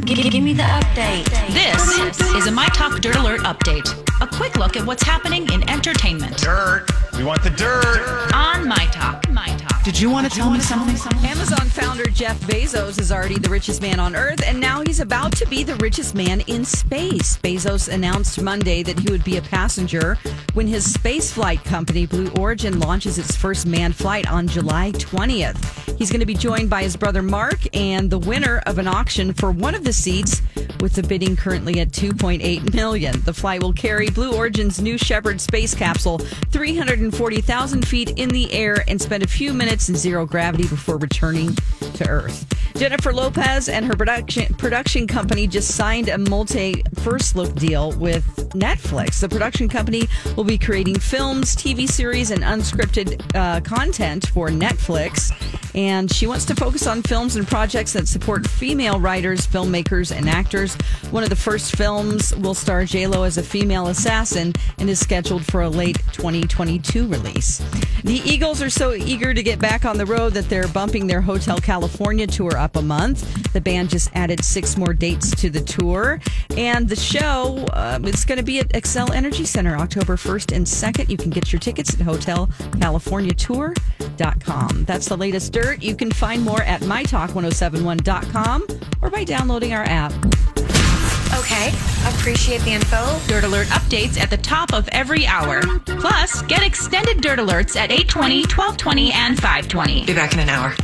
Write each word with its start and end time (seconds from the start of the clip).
Give, 0.00 0.30
give 0.30 0.42
me 0.42 0.54
the 0.54 0.62
update. 0.62 1.28
This 1.52 2.18
is 2.34 2.46
a 2.46 2.50
My 2.50 2.66
Talk 2.68 2.98
Dirt 3.00 3.14
Alert 3.16 3.42
update. 3.42 3.86
A 4.22 4.26
quick 4.26 4.56
look 4.56 4.74
at 4.74 4.86
what's 4.86 5.02
happening 5.02 5.46
in 5.52 5.68
entertainment 5.68 6.38
Dirt. 6.38 6.86
We 7.14 7.24
want 7.24 7.42
the 7.42 7.50
dirt. 7.50 8.32
on 8.34 8.66
My 8.66 8.86
Talk. 8.90 9.28
My 9.28 9.48
Talk. 9.48 9.84
Did 9.84 10.00
you 10.00 10.08
want 10.08 10.30
to 10.30 10.34
tell 10.34 10.50
me 10.50 10.60
something? 10.60 10.96
Amazon 11.26 11.68
founder 11.68 12.04
Jeff 12.04 12.40
Bezos 12.40 12.98
is 12.98 13.12
already 13.12 13.38
the 13.38 13.50
richest 13.50 13.82
man 13.82 14.00
on 14.00 14.16
earth, 14.16 14.42
and 14.46 14.58
now 14.58 14.82
he's 14.86 15.00
about 15.00 15.32
to 15.36 15.46
be 15.46 15.62
the 15.62 15.76
richest 15.76 16.14
man 16.14 16.40
in 16.42 16.64
space. 16.64 17.36
Bezos 17.36 17.92
announced 17.92 18.40
Monday 18.40 18.82
that 18.82 18.98
he 18.98 19.10
would 19.12 19.24
be 19.24 19.36
a 19.36 19.42
passenger 19.42 20.16
when 20.54 20.66
his 20.66 20.90
space 20.90 21.30
flight 21.30 21.62
company, 21.64 22.06
Blue 22.06 22.28
Origin, 22.38 22.78
launches 22.78 23.18
its 23.18 23.36
first 23.36 23.66
manned 23.66 23.94
flight 23.94 24.26
on 24.30 24.48
July 24.48 24.92
20th. 24.92 25.81
He's 25.96 26.10
going 26.10 26.20
to 26.20 26.26
be 26.26 26.34
joined 26.34 26.70
by 26.70 26.82
his 26.82 26.96
brother 26.96 27.22
Mark 27.22 27.60
and 27.76 28.10
the 28.10 28.18
winner 28.18 28.62
of 28.66 28.78
an 28.78 28.88
auction 28.88 29.32
for 29.32 29.50
one 29.50 29.74
of 29.74 29.84
the 29.84 29.92
seats, 29.92 30.42
with 30.80 30.94
the 30.94 31.02
bidding 31.02 31.36
currently 31.36 31.80
at 31.80 31.90
2.8 31.90 32.74
million. 32.74 33.20
The 33.20 33.32
flight 33.32 33.62
will 33.62 33.72
carry 33.72 34.08
Blue 34.10 34.32
Origin's 34.32 34.80
New 34.80 34.98
Shepard 34.98 35.40
space 35.40 35.74
capsule 35.74 36.18
340,000 36.18 37.86
feet 37.86 38.10
in 38.18 38.28
the 38.30 38.52
air 38.52 38.84
and 38.88 39.00
spend 39.00 39.22
a 39.22 39.28
few 39.28 39.52
minutes 39.52 39.88
in 39.88 39.94
zero 39.94 40.26
gravity 40.26 40.66
before 40.66 40.98
returning 40.98 41.54
to 41.94 42.08
Earth. 42.08 42.46
Jennifer 42.76 43.12
Lopez 43.12 43.68
and 43.68 43.84
her 43.84 43.94
production 43.94 44.52
production 44.54 45.06
company 45.06 45.46
just 45.46 45.76
signed 45.76 46.08
a 46.08 46.18
multi 46.18 46.82
first 46.96 47.36
look 47.36 47.54
deal 47.54 47.92
with 47.92 48.24
Netflix. 48.54 49.20
The 49.20 49.28
production 49.28 49.68
company 49.68 50.08
will 50.36 50.44
be 50.44 50.58
creating 50.58 50.98
films, 50.98 51.54
TV 51.54 51.88
series, 51.88 52.30
and 52.30 52.42
unscripted 52.42 53.22
uh, 53.36 53.60
content 53.60 54.26
for 54.28 54.48
Netflix. 54.48 55.30
And 55.74 56.12
she 56.12 56.26
wants 56.26 56.44
to 56.46 56.54
focus 56.54 56.86
on 56.86 57.02
films 57.02 57.36
and 57.36 57.46
projects 57.46 57.92
that 57.94 58.08
support 58.08 58.46
female 58.46 59.00
writers, 59.00 59.46
filmmakers, 59.46 60.14
and 60.14 60.28
actors. 60.28 60.74
One 61.10 61.22
of 61.22 61.30
the 61.30 61.36
first 61.36 61.76
films 61.76 62.34
will 62.36 62.54
star 62.54 62.84
J-Lo 62.84 63.22
as 63.22 63.38
a 63.38 63.42
female 63.42 63.88
assassin 63.88 64.52
and 64.78 64.90
is 64.90 65.00
scheduled 65.00 65.44
for 65.44 65.62
a 65.62 65.68
late 65.68 65.98
2022 66.12 67.06
release. 67.06 67.58
The 68.04 68.20
Eagles 68.24 68.62
are 68.62 68.70
so 68.70 68.92
eager 68.92 69.32
to 69.32 69.42
get 69.42 69.58
back 69.58 69.84
on 69.84 69.96
the 69.96 70.06
road 70.06 70.34
that 70.34 70.48
they're 70.48 70.68
bumping 70.68 71.06
their 71.06 71.20
Hotel 71.20 71.58
California 71.58 72.26
tour 72.26 72.56
up 72.56 72.76
a 72.76 72.82
month. 72.82 73.52
The 73.52 73.60
band 73.60 73.90
just 73.90 74.10
added 74.14 74.44
six 74.44 74.76
more 74.76 74.92
dates 74.92 75.30
to 75.36 75.50
the 75.50 75.60
tour. 75.60 76.20
And 76.56 76.88
the 76.88 76.96
show 76.96 77.64
uh, 77.72 78.00
is 78.04 78.24
going 78.24 78.38
to 78.38 78.44
be 78.44 78.58
at 78.58 78.70
Xcel 78.70 79.14
Energy 79.14 79.44
Center 79.44 79.76
October 79.76 80.16
1st 80.16 80.56
and 80.56 80.66
2nd. 80.66 81.08
You 81.08 81.16
can 81.16 81.30
get 81.30 81.52
your 81.52 81.60
tickets 81.60 81.94
at 81.94 82.00
hotelcaliforniatour.com. 82.00 84.84
That's 84.84 85.06
the 85.06 85.16
latest 85.16 85.52
dirt. 85.62 85.82
You 85.82 85.94
can 85.94 86.10
find 86.10 86.42
more 86.42 86.62
at 86.62 86.80
mytalk1071.com 86.82 88.66
or 89.00 89.10
by 89.10 89.24
downloading 89.24 89.72
our 89.72 89.84
app. 89.84 90.12
Okay, 91.38 91.68
appreciate 92.08 92.60
the 92.62 92.72
info. 92.72 93.18
Dirt 93.26 93.44
Alert 93.44 93.66
updates 93.68 94.20
at 94.20 94.28
the 94.28 94.36
top 94.36 94.74
of 94.74 94.86
every 94.88 95.26
hour. 95.26 95.62
Plus, 95.86 96.42
get 96.42 96.62
extended 96.62 97.22
Dirt 97.22 97.38
Alerts 97.38 97.74
at 97.74 97.90
820, 97.90 98.42
1220, 98.42 99.12
and 99.12 99.36
520. 99.36 100.04
Be 100.04 100.12
back 100.14 100.34
in 100.34 100.40
an 100.40 100.50
hour. 100.50 100.74